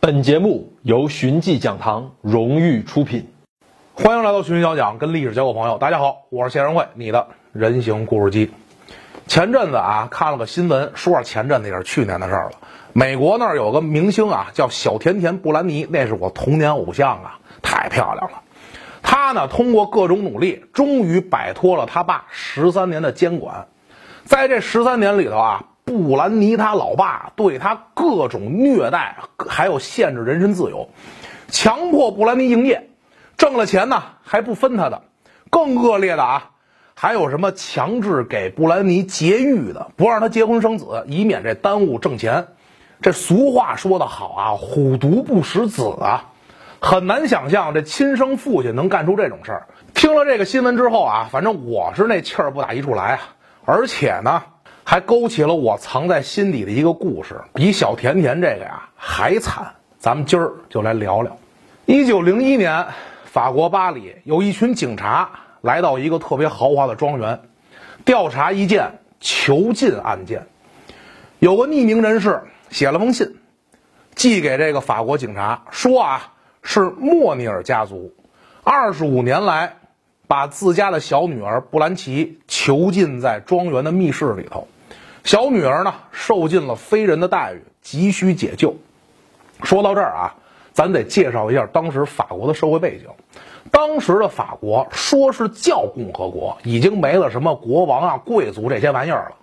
[0.00, 3.26] 本节目由寻迹讲堂荣誉出品，
[3.94, 5.76] 欢迎来到寻迹小讲，跟历史交个朋友。
[5.76, 8.48] 大家好，我是谢仁慧，你的人形故事机。
[9.26, 12.52] 前阵子啊，看了个新闻，说是前阵子也是去年的事儿了。
[12.92, 18.42] 美国那儿有个明星啊，叫小甜甜布兰妮，那是我童年偶像啊，太漂亮了。
[19.02, 23.66] 她呢，通过各种努力，终于摆脱了她爸十三年的监管。
[24.24, 30.90] 在这十三年里头啊，布兰妮他老爸对他各种虐待，还有限制人身自由，
[31.48, 32.90] 强迫布兰妮营业，
[33.38, 35.00] 挣了钱呢还不分他的。
[35.48, 36.50] 更恶劣的啊，
[36.94, 42.48] 还有什么强制给布兰妮节育的，不让他结婚生子，以免这耽误挣钱。
[43.00, 46.32] 这俗话说得好啊，虎毒不食子啊，
[46.80, 49.68] 很难想象这亲生父亲能干出这种事儿。
[49.94, 53.20] 听了这个新闻之后啊，反正我是那气儿不打一处来啊，
[53.64, 54.42] 而且呢，
[54.90, 59.70] 还勾起了我藏在心底的一个故事，比小甜甜这个呀还惨。
[59.98, 61.36] 咱们今儿就来聊聊。
[61.84, 62.86] 一九零一年，
[63.26, 65.28] 法国巴黎有一群警察
[65.60, 67.38] 来到一个特别豪华的庄园，
[68.06, 70.46] 调查一件囚禁案件，
[71.38, 72.40] 有个匿名人士。
[72.70, 73.36] 写了封信，
[74.14, 78.14] 寄给这个法国警察，说啊，是莫尼尔家族，
[78.64, 79.76] 二十五年来，
[80.26, 84.66] 把自家的小女儿布兰奇囚禁在庄园的密室里头，
[85.28, 88.76] 小女儿呢受尽了非人的待遇，急需解救。
[89.62, 90.34] 说到这儿啊，
[90.72, 93.08] 咱得介绍一下当时法国的社会背景。
[93.70, 99.36] 当时的法国说是叫共和国，已经没了什么国王啊、贵族这些玩意儿了，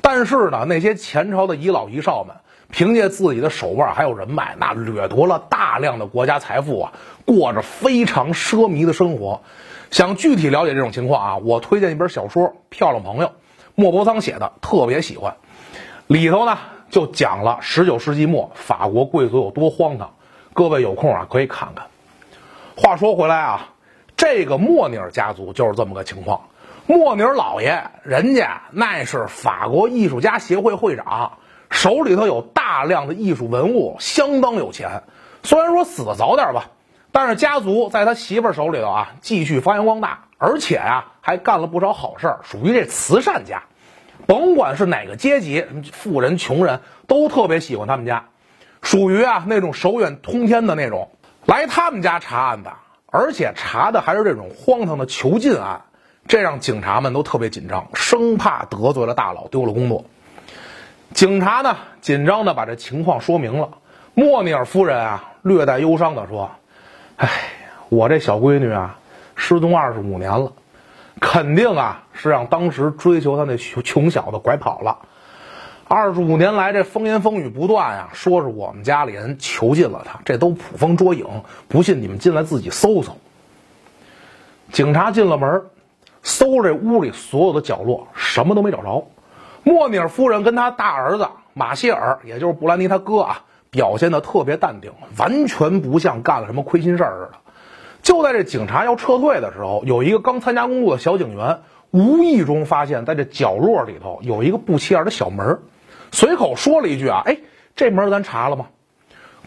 [0.00, 2.36] 但是呢，那些前朝的遗老遗少们。
[2.70, 6.92] 凭借自己的手腕还有人脉，那掠夺了大量的国家财富啊，
[7.26, 9.42] 过着非常奢靡的生活。
[9.90, 13.26] 想具体了解这种情况啊，我推荐一本小说《漂亮朋友》，
[13.82, 15.34] 莫泊桑写的，特别喜欢。
[16.06, 16.56] 里头呢
[16.88, 20.14] 就讲了十九世纪末法国贵族有多荒唐，
[20.54, 21.86] 各位有空啊可以看看。
[22.76, 23.70] 话说回来啊，
[24.16, 26.42] 这个莫尼尔家族就是这么个情况。
[26.86, 31.38] 莫尼尔老爷人家那是法国艺术家协会会长。
[31.68, 35.02] 手里头有大量的艺术文物，相当有钱。
[35.42, 36.66] 虽然说死的早点吧，
[37.10, 43.64] 但是家族在他媳妇手里头啊，继续发扬光大，而且啊，还干了不少好事儿，属于这慈善家。
[44.26, 48.26] 甭管是哪个阶级，富人、穷人都特别喜欢他们家，
[48.80, 51.10] 属于啊那种手眼通天的那种。
[51.44, 52.70] 来他们家查案子，
[53.06, 55.82] 而且查的还是这种荒唐的囚禁案，
[56.28, 60.04] 这让警察们都特别紧张，生怕得罪了大佬，丢了工作。
[61.12, 63.70] 警察呢，紧张的把这情况说明了。
[64.14, 66.50] 莫尼尔夫人啊，略带忧伤的说
[67.16, 67.28] ：“哎，
[67.88, 68.98] 我这小闺女啊，
[69.34, 70.52] 失踪二十五年了，
[71.22, 74.98] 肯定啊是让当时追求他那穷穷小子拐跑了。
[75.86, 81.26] 二十五年来，这风言风语不断呀，说是我们家里人囚禁了他，这都捕风捉影。
[81.68, 83.16] 不信你们进来自己搜搜。”
[84.72, 85.66] 警察进了门，
[86.22, 89.06] 搜这屋里所有的角落，什么都没找着。
[89.62, 97.38] 莫尼尔夫人跟他大儿子马歇尔，也就是布兰妮他哥啊，表现的特别淡定，完全不像干了什么亏心事儿似的。
[98.02, 105.60] 就在这警察要撤退的时候，有一个刚参加工作的小警员无意中发现，在这角落里头有一个不起眼的小门，
[106.10, 107.38] 随口说了一句啊：“哎，
[107.76, 108.66] 这门咱查了吗？”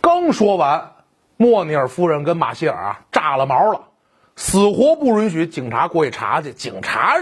[0.00, 0.92] 刚说完，
[1.36, 3.88] 莫尼尔夫人跟马歇尔啊炸了毛了。
[4.36, 7.14] 死活不允许警察过去查去，警察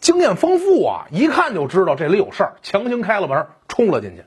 [0.00, 4.24] 经验丰富啊，一看就知道这里有事儿，强行开了门，冲了进去。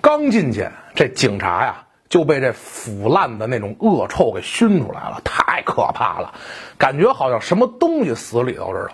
[0.00, 6.34] 刚进去，这警察呀就被这腐烂的那种恶臭给熏出来了，太可怕了，
[6.76, 8.90] 感觉好像什么东西死里头似的。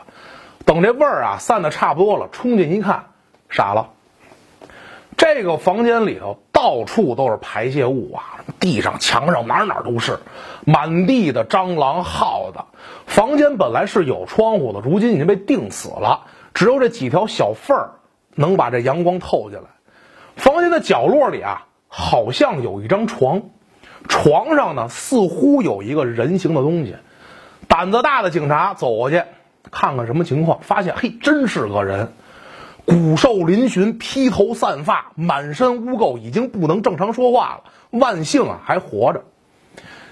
[0.67, 3.07] 等这味儿啊散的差不多了，冲进一看，
[3.49, 3.89] 傻了。
[5.17, 10.19] 这个房间里头到处都是排泄物啊，地上、墙上哪哪都是，
[10.67, 12.59] 满地的蟑螂、耗子。
[13.07, 17.93] 房间本来是有窗户的，如今已经被钉死了，只有这几条小缝儿
[18.35, 19.65] 能把这阳光透进来。
[20.37, 21.67] 房间的角落里啊，
[21.99, 23.41] 好像有一张床，
[24.07, 26.95] 床上呢似乎有一个人形的东西。
[27.69, 29.23] 胆子大的警察走过去
[29.71, 32.13] 看看什么情况，发现嘿，真是个人。
[32.85, 37.61] 骨瘦嶙峋，披头散发，满身污垢，已经不能正常说话了。
[37.99, 39.25] 万幸啊，还活着。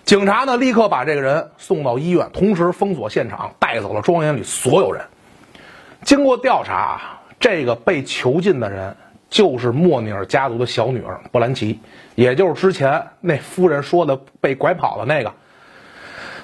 [0.04, 5.04] 警察呢，立刻把这个人送到医院，同时封锁现场，带走了庄园里所有人。
[6.02, 8.96] 经过调查，这个被囚禁的人
[9.34, 11.80] 就是莫尼尔家族的小女儿布兰奇，
[12.14, 15.32] 也就是之前那夫人说的被拐跑的那个。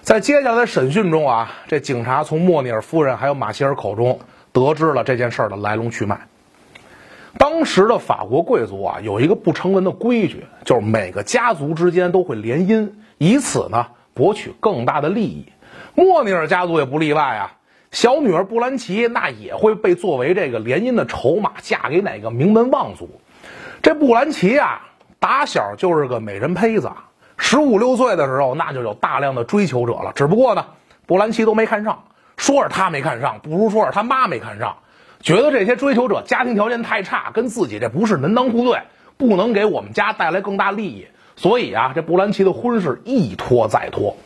[0.02, 4.18] 在接下来审讯中啊，这警察从莫尼尔夫人还有马歇尔口中。
[4.52, 6.22] 得知了这件事的来龙去脉。
[7.38, 15.46] 当时的法国贵族啊，有一个不成文的规矩，就是每个家族之间都会联姻，以此呢博取更大的利益。
[15.94, 17.52] 莫尼尔家族也不例外啊。
[17.90, 23.20] 小女儿布兰奇那也会被作为这个联姻的筹码，嫁给哪个名门望族。
[23.82, 24.82] 这布兰奇啊，
[25.18, 26.92] 打小就是个美人胚子，
[27.36, 30.12] 十五六岁的时候，那就有大量的追求者了。
[30.14, 30.66] 只不过呢，
[31.06, 32.04] 布兰奇都没看上，
[32.36, 34.76] 说是他没看上，不如说是他妈没看上，
[35.20, 38.82] 觉得这些追求者家庭条件太差，跟自己这不是门当户对，
[39.16, 41.08] 不能给我们家带来更大利益。
[41.34, 44.16] 所以啊，这布兰奇的婚事一拖再拖。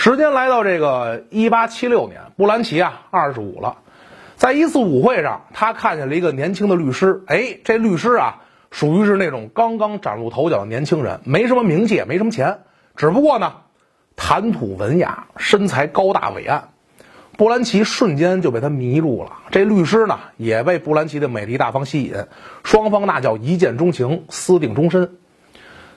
[0.00, 3.78] 时间来到这个一八七六年，布兰奇啊二十五了，
[4.36, 7.24] 在一次舞会上，他看见了一个年轻的律师。
[7.26, 12.60] 哎，这律师啊，属于是那种刚刚崭露头角的年轻人，没什么名气，也没什么钱，
[12.94, 13.54] 只不过呢，
[14.14, 16.68] 谈吐文雅，身材高大伟岸。
[17.36, 19.32] 布兰奇瞬间就被他迷住了。
[19.50, 22.14] 这律师呢，也被布兰奇的美丽大方吸引，
[22.62, 25.16] 双方那叫一见钟情，私定终身。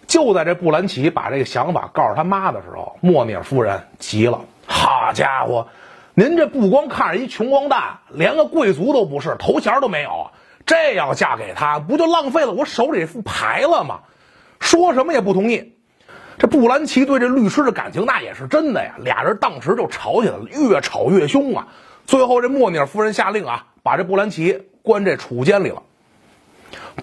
[0.07, 4.41] 就在这布兰奇把这个想法告诉他妈的时候，莫尼尔夫人急了。
[4.67, 5.67] 好家伙，
[6.13, 10.31] 您这不光看着一穷光蛋，连个贵族都不是，头衔都没有，
[10.65, 14.01] 这要嫁给他，不就浪费了我手里这副牌了吗？
[14.59, 15.73] 说什么也不同意。
[16.37, 21.67] 这布兰奇对这律师的感情那也是真的呀，俩人当时就吵起来了，越吵越凶啊。
[22.05, 25.83] 最后这莫尼尔夫人下令啊，把这布兰奇关这储物间里了。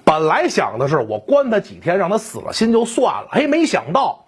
[0.05, 3.29] 本来想的是我关他几天，让他死了心就算了。
[3.33, 4.27] 哎，没想到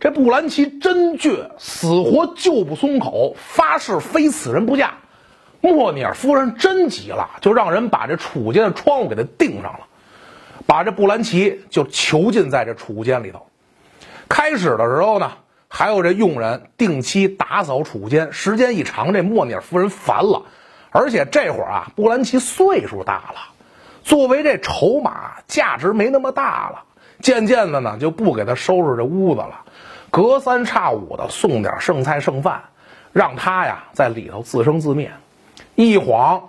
[0.00, 4.94] 这布兰奇真倔，死活就不松口，发誓非此人不嫁。
[5.60, 9.80] 莫尼尔夫人真急了，就让人把这储物间的窗户给他钉上了，
[10.66, 13.44] 把这布兰奇就囚禁在这储物间里头。
[14.28, 15.32] 开始的时候呢，
[15.66, 20.42] 还有这佣人定期打扫储物间，时间一长，这莫尼尔夫人烦了。
[20.90, 23.57] 而且这会儿啊，布兰奇岁数大了。
[24.08, 26.82] 作为这筹码，价值没那么大了。
[27.20, 29.66] 渐渐的呢，就不给他收拾这屋子了，
[30.10, 32.62] 隔三差五的送点剩菜剩饭，
[33.12, 35.12] 让他呀在里头自生自灭。
[35.74, 36.44] 一晃，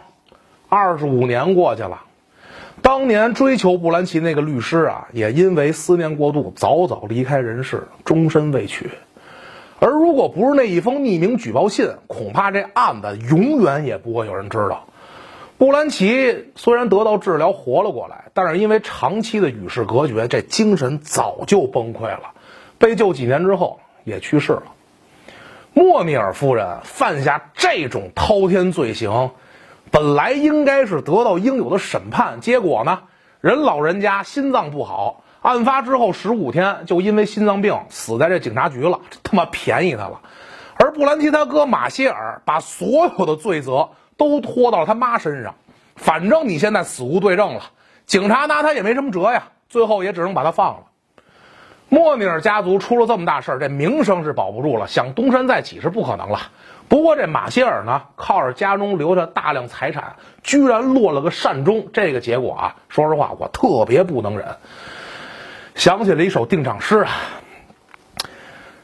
[0.69, 2.03] 二十五年过去了。
[2.81, 8.89] 当年追求布兰奇那个律师啊，也因为思念过度，早早离开人世，终身未娶。
[9.81, 14.85] 而如果不是那一封匿名举报信，恐怕这案子永远也不会有人知道。
[15.59, 22.31] 布兰奇虽然得到治疗活了过来，但是因为长期的与世隔绝，这精神早就崩溃了。
[22.77, 24.63] 被救几年之后也去世了。
[25.73, 29.31] 莫尼尔夫人犯下这种滔天罪行，
[29.91, 33.01] 本来应该是得到应有的审判，结果呢，
[33.41, 40.21] 人老人家心脏不好，案发之后十五天就因为心脏病死在这警察局了，这他妈便宜他了。
[40.79, 43.89] 而布兰奇他哥马歇尔把所有的罪责。
[44.19, 45.55] 都拖到了他妈身上，
[45.95, 47.61] 反正你现在死无对证了，
[48.05, 50.81] 警察拿他也没什么辙呀，最后也只能把他放了。
[51.87, 56.51] 莫尼尔家族出了这么大事儿，这名声是保不住了，想东山再起是不可能了。
[56.89, 64.57] 不过这马歇尔呢，靠着家中留下大量财产，居然落了个善终，这个结果啊，说实话我特别不能忍。
[65.75, 67.11] 想起了一首定场诗啊：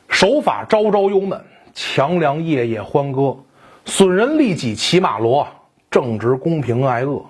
[0.07, 1.43] 手法招招忧闷，
[1.75, 3.37] 强梁夜夜欢歌。
[3.85, 5.45] 损人利己骑马骡，
[5.91, 7.25] 正直公平挨饿，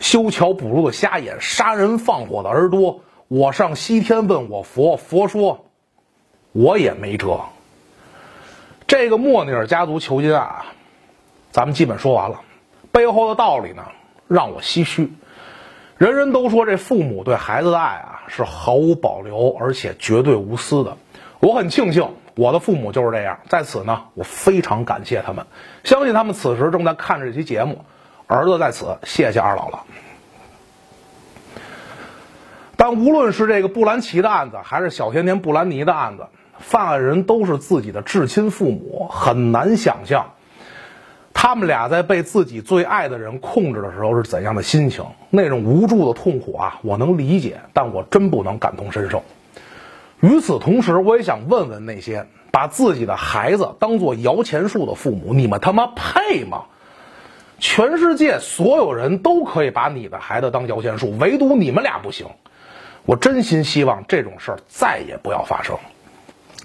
[0.00, 3.02] 修桥补路的瞎眼，杀人放火的儿多。
[3.28, 5.66] 我上西天问我佛，佛说，
[6.50, 7.42] 我也没辙。
[8.88, 10.64] 这个莫尼尔家族囚禁案，
[11.52, 12.40] 咱们基本说完了。
[12.90, 13.84] 背后的道理呢，
[14.26, 15.12] 让我唏嘘。
[15.96, 20.96] 人人都说这父母对孩子的爱啊，是毫无保留而且绝对无私的。
[21.38, 22.08] 我很庆幸。
[22.34, 25.46] 我的父母就是这样，在此呢，我非常感谢他们，
[25.84, 27.84] 相信他们此时正在看这期节目。
[28.26, 29.78] 儿子在此，谢谢二姥姥。
[32.76, 36.26] 但无论是这个布兰奇的案子，还是小甜甜布兰妮的案子，
[36.58, 40.30] 犯案人都是自己的至亲父母，很难想象
[41.34, 49.22] 他们俩在被自己最爱的人控制的时候是怎样的心情，那种无助的痛苦啊，我能理解，但我真不能感同身受。
[50.20, 56.64] 与此同时，我也想问问那些把自己的孩子当做摇钱树的父母，你们他妈配吗？
[57.58, 62.26] 全世界所有人都可以把你的孩子当摇钱树，唯独你们俩不行。
[63.06, 65.76] 我真心希望这种事儿再也不要发生。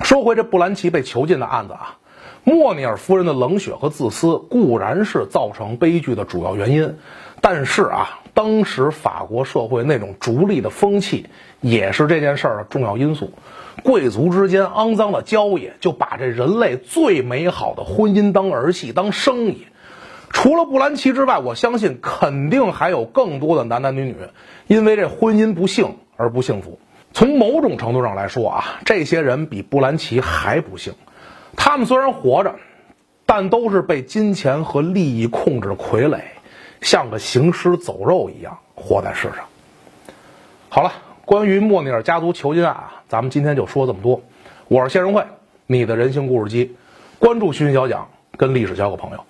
[0.04, 1.98] 说回这布兰奇被囚禁的案子啊，
[2.44, 6.98] 莫尼尔夫人的冷血和自私固然是造成悲剧的主要原因，
[7.46, 8.22] 但是啊。
[8.34, 11.28] 当时法国社会那种逐利的风气，
[11.62, 13.32] 也是这件事儿的重要因素。
[13.82, 19.68] 贵族之间肮脏的交易，就把这人类最美好的婚姻当儿戏、当生意。
[20.32, 24.18] 除了布兰奇之外，我相信肯定还有更多的男男女女，
[24.68, 26.78] 因为这婚姻不幸而不幸福。
[27.14, 30.94] 从某种程度上来说啊，这些人比布兰奇还不幸。
[31.56, 32.56] 他们虽然活着，
[33.26, 36.20] 但都是被金钱和利益控制的傀儡，
[36.86, 39.38] 像个行尸走肉一样活在世上。
[40.70, 40.92] 好了，
[41.26, 44.22] 关于莫尼尔家族囚禁案啊，咱们今天就说这么多。
[44.68, 45.24] 我是谢仁慧，
[45.66, 46.76] 你的人性故事机，
[47.18, 49.26] 关注寻小讲，跟历史交个朋友。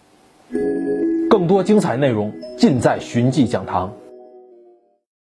[1.30, 3.90] 更多精彩内容尽在寻迹讲堂。